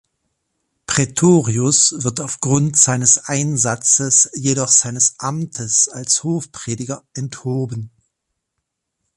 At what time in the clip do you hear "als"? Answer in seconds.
5.89-6.23